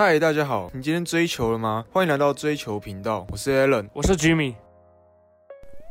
[0.00, 1.84] 嗨，大家好，你今天追求了吗？
[1.90, 4.54] 欢迎来到追求频道，我是 Alan，我是 Jimmy。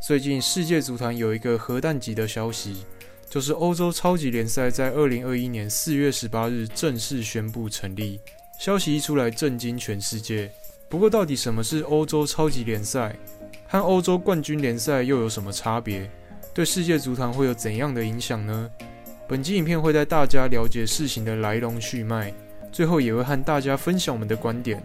[0.01, 2.85] 最近世界足坛有一个核弹级的消息，
[3.29, 8.21] 就是欧洲超级联赛在二零二一年四月十八日正式宣布成立。
[8.57, 10.49] 消息一出来，震惊全世界。
[10.87, 13.13] 不过，到底什么是欧洲超级联赛？
[13.67, 16.09] 和欧洲冠军联赛又有什么差别？
[16.53, 18.71] 对世界足坛会有怎样的影响呢？
[19.27, 22.33] 本集影片会带大家了解事情的来龙去脉，
[22.71, 24.81] 最后也会和大家分享我们的观点。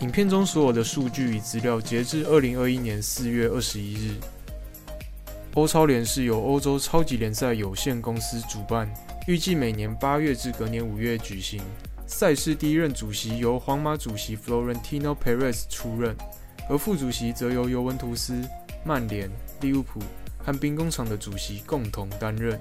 [0.00, 4.14] 影片中所有的数据与资料截至二零二一年四月二十一日。
[5.54, 8.88] 欧超联是由欧洲超级联赛有限公司主办，
[9.26, 11.60] 预计每年八月至隔年五月举行。
[12.06, 16.16] 赛事第一任主席由皇马主席 Florentino Perez 出任，
[16.68, 18.40] 而副主席则由尤文图斯、
[18.84, 20.00] 曼联、利物浦
[20.38, 22.58] 和兵工厂的主席共同担任。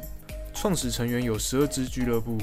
[0.54, 2.38] 创始成员有十二支俱乐部，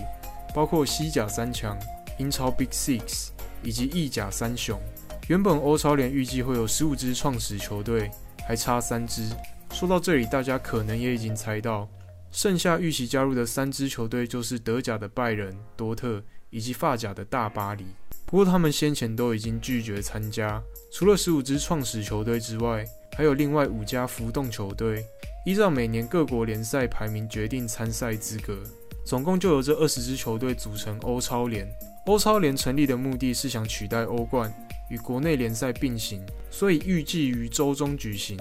[0.54, 1.76] 包括西甲三强、
[2.18, 3.28] 英超 Big Six
[3.62, 4.80] 以及意甲三雄。
[5.28, 8.10] 原本欧超联预计会有十五支创始球队，
[8.46, 9.28] 还差三支。
[9.72, 11.88] 说到这里，大家可能也已经猜到，
[12.30, 17.84] 剩下预期加入的三支球队就是德甲的拜仁、多特以及法甲的大巴黎。
[18.24, 20.62] 不过他们先前都已经拒绝参加。
[20.92, 22.84] 除了十五支创始球队之外，
[23.16, 25.04] 还有另外五家浮动球队。
[25.44, 28.58] 依照每年各国联赛排名决定参赛资格，
[29.04, 31.68] 总共就有这二十支球队组成欧超联。
[32.06, 34.52] 欧超联成立的目的是想取代欧冠，
[34.88, 38.38] 与国内联赛并行，所以预计于周中举行。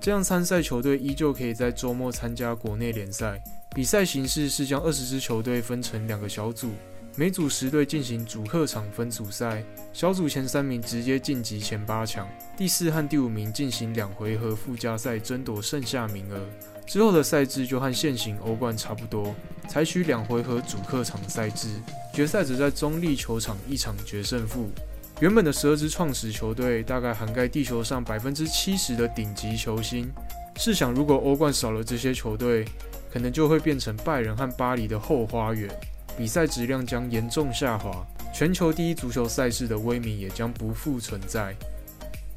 [0.00, 3.42] 这样参赛球队依旧可以在周末参加国内联赛。
[3.74, 6.70] 比赛形式是将二十支球队分成两个小组，
[7.16, 16.46] 每组十队进行主客场分组赛，小组前三名直接晋级前八强，第四和第五名进行两回合附加赛争夺剩下名额。
[16.88, 19.34] 之后的赛制就和现行欧冠差不多，
[19.68, 21.68] 采取两回合主客场赛制，
[22.14, 24.70] 决赛只在中立球场一场决胜负。
[25.20, 30.10] 原本的十二支创始球队大概涵盖地球上百分之七十的顶级球星。
[30.56, 32.64] 试想，如果欧冠少了这些球队，
[33.12, 35.68] 可能就会变成拜仁和巴黎的后花园，
[36.16, 38.02] 比赛质量将严重下滑，
[38.32, 41.54] 全球第一足球赛事的威名也将不复存在。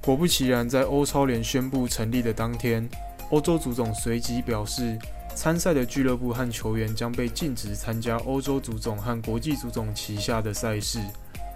[0.01, 2.89] 果不其然，在欧超联宣布成立的当天，
[3.31, 4.97] 欧洲足总随即表示，
[5.33, 10.99] 参赛的俱乐部和球员将被禁止参加欧洲足总和国际足总旗下的赛事。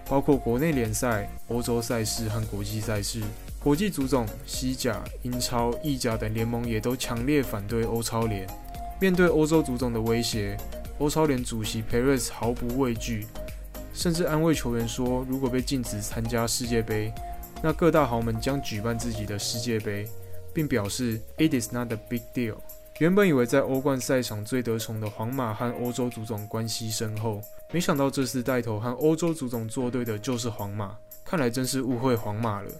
[0.08, 3.20] 包括国内联赛、欧洲赛事和国际赛事，
[3.60, 8.46] 国际足总、西甲、英超、意甲等联盟也都强烈反对欧超联。
[9.00, 10.56] 面对欧洲足总的威胁，
[10.98, 13.26] 欧超联主席 Perez 毫不畏惧，
[13.92, 17.12] 甚至安慰球员说：“如果被禁止参加世界杯，
[17.60, 20.06] 那各大豪门将举办自己的世界杯，
[20.56, 22.56] 并表示 It is not a big deal。”
[22.98, 27.42] 原本以为在欧冠赛场最得宠的皇马和欧洲足总关系深厚。
[27.70, 32.70] 没想到这次带头和欧洲足总作对的就是皇马，看来真是误会皇马了。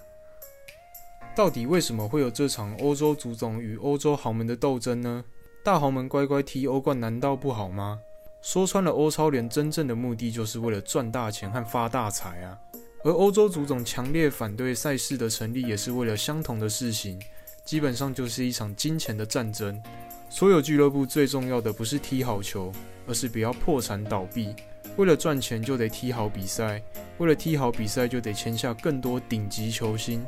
[1.35, 5.23] 到底为什么会有这场欧洲足总与欧洲豪门的斗争呢？
[5.63, 8.01] 大豪门乖乖踢欧冠难道不好吗？
[8.41, 12.57] 说穿了，欧超联真正的目的就是为了赚大钱和发大财啊！
[13.05, 17.21] 而欧洲足总强烈反对赛事的成立，也是为了相同的事情，
[17.67, 19.83] 基本上就是一场金钱的战争。
[20.31, 22.73] 所有俱乐部最重要的不是踢好球，
[23.07, 24.55] 而是不要破产倒闭。
[24.97, 26.81] 为了赚钱就得踢好比赛，
[27.19, 30.25] 为了踢好比赛就得签下更多顶级球星，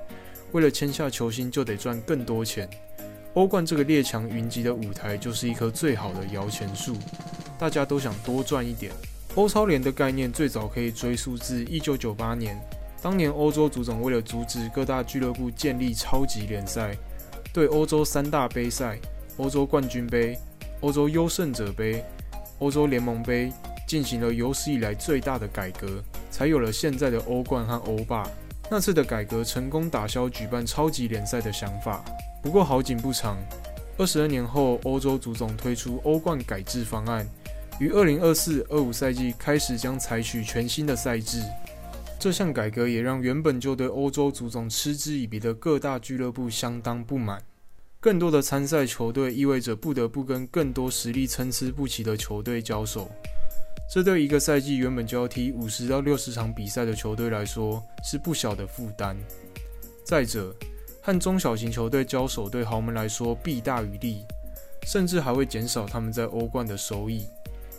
[0.53, 2.69] 为了签下球星就得赚更多钱。
[3.34, 6.97] 欧冠这个列强云集的舞台就是一棵最好的摇钱树，
[7.56, 8.93] 大家都想多赚一点。
[9.37, 12.60] 欧超联的概念最早可以追溯至1998年，
[13.00, 16.97] 当年欧洲足总为了阻止各大俱乐部建立超级联赛，
[17.58, 18.96] 对欧洲三大杯赛——
[19.36, 20.38] 欧洲冠军杯、
[20.80, 22.04] 欧洲优胜者杯、
[22.60, 23.52] 欧洲联盟杯。
[23.84, 28.22] 进行了有史以来最大的改革，才有了现在的欧冠和欧霸。
[28.70, 32.04] 那次的改革成功打消举办超级联赛的想法。
[32.42, 33.36] 不过好景不长，
[33.96, 37.26] 二十二年后，欧洲足总推出欧冠改制方案，
[37.80, 41.42] 于二零二四二五赛季开始将采取全新的赛制。
[42.20, 47.43] 这项改革也让原本就对欧洲足总嗤之以鼻的各大俱乐部相当不满。
[48.00, 53.10] 更多的参赛球队意味着不得不跟更多实力参差不齐的球队交手。
[53.92, 59.16] 这对一个赛季原本就要踢五十到六十场比赛的球队来说是不小的负担。
[60.04, 60.54] 再者，
[61.02, 64.24] 和中小型球队交手对豪门来说弊大于利，
[64.86, 67.26] 甚至还会减少他们在欧冠的收益。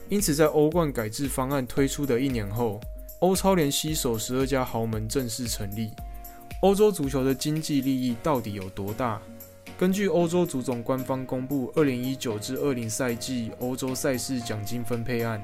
[0.10, 2.82] 因此，在欧冠改制方案推出的一年后，
[3.20, 5.92] 欧超联携手十二家豪门正式成立。
[6.62, 9.22] 欧洲足球的经济利益到底有多大？
[9.80, 15.42] 根据欧洲足总官方公布二零一九至二零赛季欧洲赛事奖金分配案。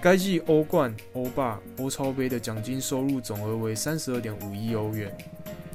[0.00, 5.12] 该季欧冠、欧霸、欧超杯的奖金收入总额为三十二点五亿欧元，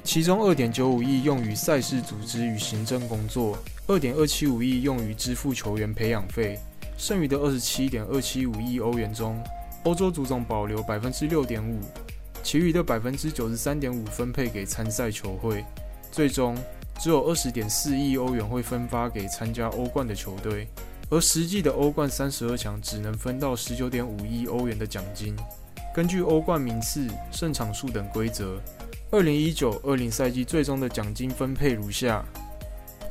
[0.02, 6.58] 其中二点九五亿用于赛事组织与行政工作，二点二七五亿用于支付球员培养费，
[6.96, 9.38] 剩余的二十七点二七五亿欧元中，
[9.84, 11.78] 欧洲足总保留百分之六点五，
[12.42, 15.62] 其余的百分之九十三点五分配给参赛球会，
[16.10, 16.56] 最终
[17.00, 20.68] 只有二十点四亿欧元会分发给参加欧冠的球队。
[21.08, 25.34] 而实际的欧冠三十二强只能分到十九点五亿欧元的奖金。
[25.92, 28.60] 根据欧冠名次、胜场数等规则，
[29.10, 32.24] 二零一九二零赛季最终的奖金分配如下：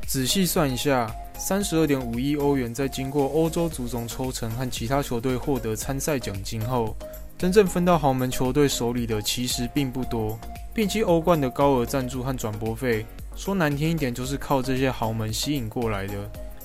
[0.07, 6.95] 仔细算一下，三十二点五亿欧元在经过欧洲足总抽成和其他球队获得参赛奖金后，
[7.37, 10.39] 真正分到豪门球队手里的其实并不多。
[10.71, 16.13] 并且欧冠的高额赞助和转播费，说难听一点，就是靠这些豪门吸引过来的。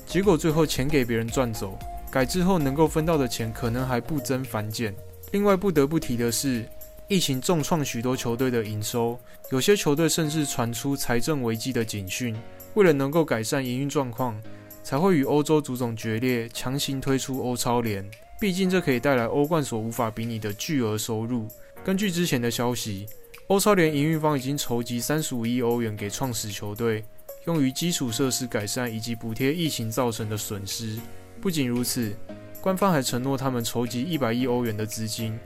[0.05, 1.77] 结果最后钱给别人赚走，
[2.11, 4.93] 改制后能够分到的钱可能还不增反减。
[5.31, 6.65] 另外不得不提的是，
[7.07, 9.19] 疫情重创许多球队的营收，
[9.51, 12.35] 有些球队甚至传出财政危机的警讯。
[12.75, 14.39] 为了能够改善营运状况，
[14.83, 18.05] 才会与欧洲足总决裂，强行推出欧超联。
[18.39, 21.47] 毕竟这可以带来欧冠所无法比拟的巨额收入。
[21.83, 23.05] 根据之前的消息，
[23.47, 27.03] 欧超联营运方已经筹集三十五亿欧元给创始球队。
[27.45, 30.97] 用于基础设施改善以及补贴疫情造成的损失。
[31.39, 32.11] 不仅如此，
[32.59, 35.37] 官方还承诺他们筹集一百亿欧元的资金，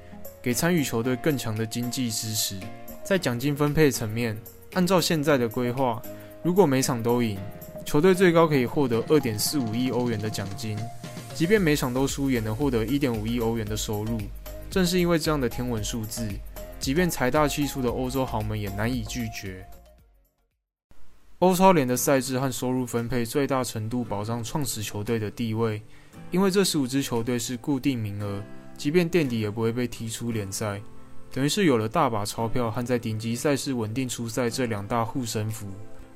[0.42, 2.58] 给参与球队更强的经济支持。
[3.04, 4.38] 在奖金分配层面，
[4.76, 6.02] 按照现在的规划，
[6.42, 7.38] 如果每场都赢，
[7.86, 10.78] 球队最高可以获得二点四五亿欧元的奖金；
[11.36, 14.18] 即便每场都输，也能获得一点五亿欧元的收入。
[14.72, 16.26] 正是因为这样的天文数字，
[16.80, 19.68] 即便财大气粗的欧洲豪门也难以拒绝。
[21.40, 25.82] 欧超联的赛制和收入分配最大程度保障创始球队的地位，
[26.32, 28.44] 因为这十五支球队是固定名额，
[28.78, 30.82] 即便垫底也不会被踢出联赛，
[31.32, 35.68] 等于是有了大把钞票和在顶级赛事稳定出赛这两大护身符，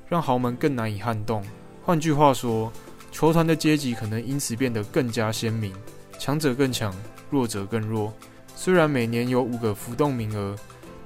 [0.08, 1.42] 让豪门更难以撼动。
[1.82, 2.70] 换句话说，
[3.12, 5.74] 球团的阶级可能因此变得更加鲜明，
[6.18, 6.94] 强者更强，
[7.30, 8.12] 弱者更弱。
[8.56, 10.56] 虽然每年有五个浮动名额，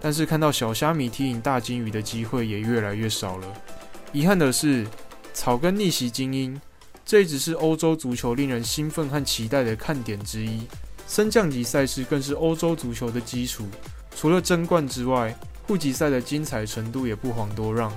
[0.01, 3.47] 但是看到小虾米踢赢大金鱼的机会也越来越少了。
[4.13, 4.87] 遗憾的是，
[5.35, 6.61] 草根逆袭精英，
[7.05, 10.63] 这一直是欧洲足球令人兴奋和期待的看点之一。
[11.07, 13.67] 升降级赛事更是欧洲足球的基础。
[14.15, 15.35] 除了争冠之外，
[15.67, 17.93] 户籍赛的精彩程度也不遑多让。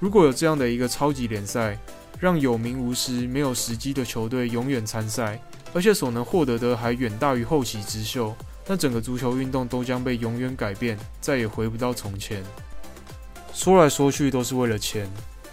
[0.00, 1.78] 如果有这样的一个超级联赛，
[2.20, 5.40] 让有名无实、没有时机的球队永远参赛，
[5.72, 8.34] 而且所能获得的还远大于后起之秀，
[8.68, 12.44] 那整个足球运动都将被永远改变，再也回不到从前。
[13.54, 15.08] 说来说去都是为了钱。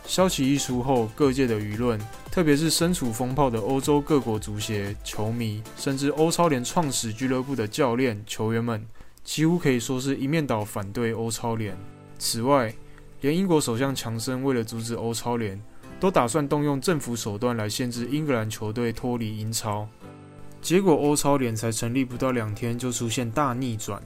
[0.05, 8.85] 消息一出后，各界的舆论，特别是身处风暴的欧洲各国足协、球迷，甚至欧超联创始俱乐部的教练、球员们，
[9.23, 11.75] 几乎可以说是一面倒反对欧超联。
[12.19, 12.71] 此外，
[13.21, 15.59] 连英国首相强生为了阻止欧超联，
[15.99, 19.87] 都打算动用政府手段来限制英格兰球队脱离英超。
[20.65, 24.01] 结果，欧超联才成立不到两天，就出现大逆转。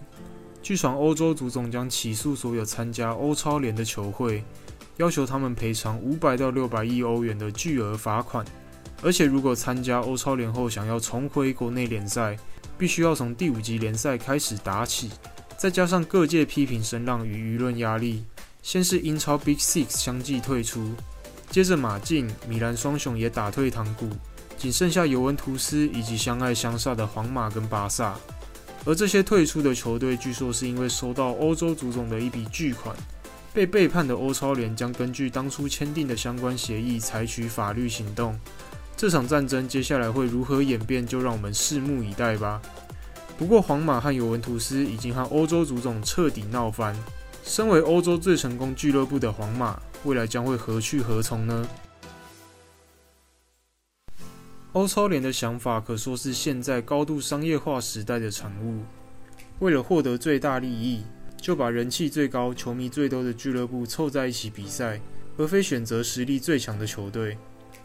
[0.62, 4.44] 据传，欧洲足总将起诉所有参加欧超联的球会。
[4.98, 8.46] 要求他们赔偿五百到六百亿欧元的巨额罚款，
[9.02, 12.38] 而且如果参加欧超联后想要重回国内联赛，
[12.78, 15.12] 必须要从第五级联赛开始打起。
[15.58, 18.26] 再加上各界批评声浪与舆论压力，
[18.62, 20.92] 先是英超 Big Six 相继退出，
[21.50, 24.10] 接着马竞、米兰双雄也打退堂鼓，
[24.60, 28.13] 仅剩下尤文图斯以及相爱相杀的皇马跟巴萨。
[28.86, 32.96] 而这些退出的球队，据说是因为收到欧洲足总的一笔巨款。
[33.51, 38.39] 被背叛的欧超联将根据当初签订的相关协议采取法律行动。
[38.96, 42.62] 这场战争接下来会如何演变，就让我们拭目以待吧。
[43.38, 46.96] 不过，皇马和尤文图斯已经和欧洲足总彻底闹翻。
[47.44, 51.68] 身为欧洲最成功俱乐部的皇马，未来将会何去何从呢？
[54.74, 58.84] 欧超联的想法可说是现在高度商业化时代的产物。
[59.60, 61.04] 为了获得最大利益。
[61.42, 65.00] 就把人气最高、球迷最多的俱乐部凑在一起比赛，
[65.38, 67.38] 而非选择实力最强的球队。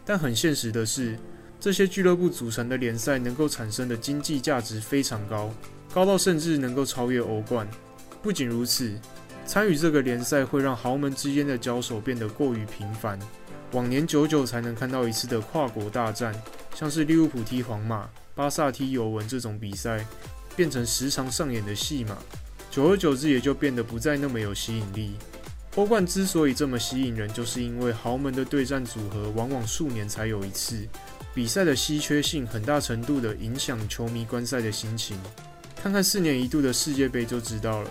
[0.03, 1.17] 但很现实的是，
[1.57, 5.49] 这些俱乐部组成的联赛能够产生的经济价值非常高，
[5.93, 7.65] 高到甚至能够超越欧冠。
[8.21, 8.93] 不仅如此，
[9.45, 13.17] 参与这个联赛会让豪门之间的交手变得过于频繁。
[13.71, 16.35] 往年久久才能看到一次的跨国大战，
[16.75, 20.05] 像是利物浦踢皇马、巴萨踢尤文这种比赛，
[20.57, 22.17] 变成时常上演的戏码。
[22.69, 25.13] 久而久之，也就变得不再那么有吸引力。
[25.75, 30.85] 欧冠之所以这么吸引人，就是因为豪门的对战组合往往数年才有一次，
[31.33, 35.17] 比赛的稀缺性很大程度的影响球迷观赛的心情。
[35.81, 37.89] 看看四年一度的世界杯就知道了。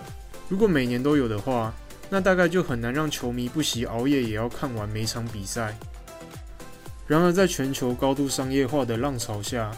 [0.48, 1.74] 如果每年都有的话，
[2.10, 5.74] 那大概就很难让球迷不惜熬夜也要看完每场比赛。
[7.06, 9.70] 然而，在全球高度商业化的浪潮下，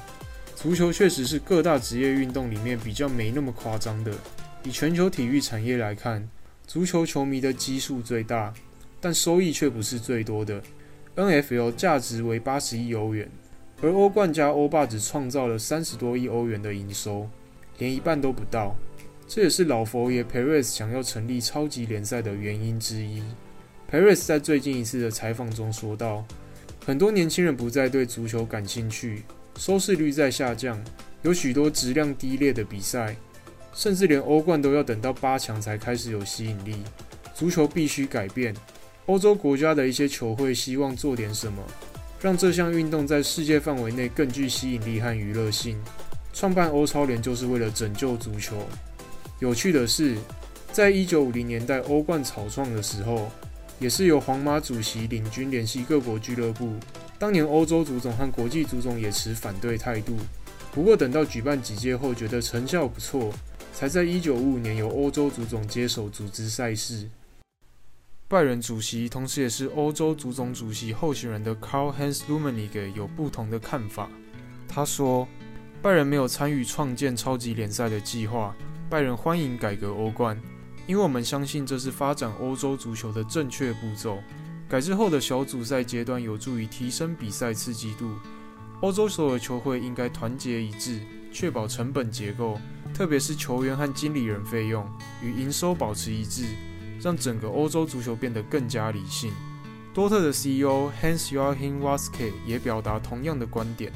[0.54, 4.12] 足球确实是各大职业运动里面比较没那么夸张的。
[4.62, 6.28] 以全球体育产业来看，
[6.66, 8.54] 足球球迷的基数最大，
[9.00, 10.62] 但收益却不是最多的。
[11.16, 13.28] NFL 价值为八十亿欧元，
[13.80, 17.28] 而欧冠加欧霸只创造了三十多亿欧元的营收，
[17.78, 18.76] 连一半都不到。
[19.26, 23.22] 这也是老佛爷 Perez 想要成立超级联赛的原因之一。
[23.90, 26.24] Perez 在最近一次的采访中说道
[26.86, 29.24] ：“很多年轻人不再对足球感兴趣，
[29.58, 30.80] 收视率在下降，
[31.22, 33.16] 有许多质量低劣的比赛。”
[33.74, 36.76] 甚至连欧冠都要等到八强才开始有吸引力。
[37.34, 38.54] 足球必须改变。
[39.06, 41.60] 欧洲国家的一些球会希望做点什么，
[42.20, 45.76] 让这项运动在世界范围内更具吸引力和娱乐性。
[46.32, 48.56] 创办欧超联就是为了拯救足球。
[49.40, 50.16] 有趣的是，
[50.70, 53.28] 在一九五零年代欧冠草创的时候，
[53.78, 56.74] 也是由皇马主席领军联系各国俱乐部。
[57.18, 60.16] 当年欧洲足总和国际足总也持反对态度。
[60.72, 63.32] 不过等到举办几届后，觉得成效不错。
[63.72, 67.06] 才在一九五五年由欧洲足总接手组织赛事。
[68.26, 74.08] 拜仁主席，同时也是欧洲足总主席候选人的 Karl-Heinz Rummenigge 有不同的看法。
[74.66, 75.28] 他说
[75.82, 78.56] ：“拜仁没有参与创建超级联赛的计划。
[78.88, 80.40] 拜仁欢迎改革欧冠，
[80.86, 84.18] 因为我们相信这是发展欧洲足球的正确步骤。
[84.68, 88.10] 改制后的小组赛阶段有助于提升比赛刺激度。
[88.80, 91.00] 欧洲所有球会应该团结一致，
[91.32, 92.58] 确保成本结构。”
[92.94, 94.88] 特别是球员和经理人费用
[95.22, 96.46] 与营收保持一致，
[97.00, 99.30] 让整个欧洲足球变得更加理性。
[99.92, 103.92] 多特的 CEO Hans Joachim Waske 也表达同样的观点。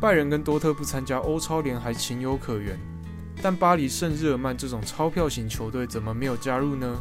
[0.00, 2.78] 拜仁跟多特不参加欧超联还情有可原，
[3.40, 7.00] 但巴黎圣日耳曼这种钞票型球队怎么没有加入呢？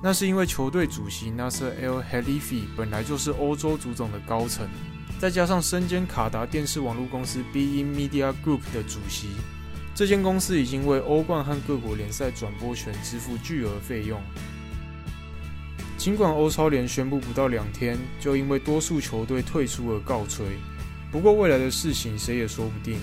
[0.00, 4.66] 那是因为球队主席 Nasser El Khelaifi 本来就是欧洲足总的高层，
[5.18, 9.28] 再加上身兼卡达电视网络公司 b e Media Group 的主席。
[9.94, 14.20] 这间公司已经为欧冠和各国联赛转播权支付巨额费用。
[15.98, 20.46] 尽管欧超联宣布不到两天就因为多数球队退出而告吹，
[21.12, 22.98] 不过未来的事情谁也说不定。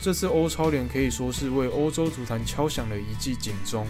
[0.00, 3.86] 这次欧超联可以说是为欧洲足坛敲响了一记警钟。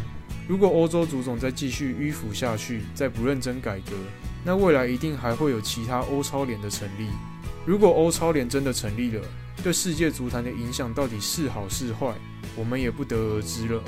[0.48, 3.92] 如果欧洲足总再继续迂腐下去，再不认真改革，
[4.44, 7.08] 那未来一定还会有其他欧超联的成立。
[7.66, 9.22] 如果欧超联真的成立了，
[9.62, 12.14] 对世界足坛的影响到底是好是坏，
[12.54, 13.82] 我们也不得而知了。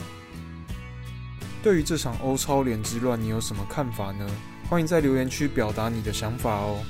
[1.63, 4.29] 对于这场欧超联之乱，你有什么看法呢？
[4.69, 6.81] 欢迎在留言区表达你的想法哦。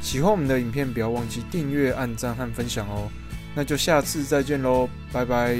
[0.00, 3.10] 喜欢我们的影片，不要忘记订阅、按赞和分享哦。
[3.54, 5.56] 那就下次再见喽，拜拜。